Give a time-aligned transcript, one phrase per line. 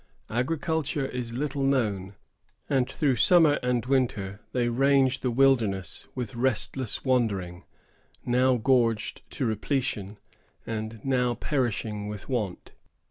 [0.31, 2.15] Agriculture is little known,
[2.67, 7.65] and, through summer and winter, they range the wilderness with restless wandering,
[8.25, 10.17] now gorged to repletion,
[10.65, 12.71] and now perishing with want.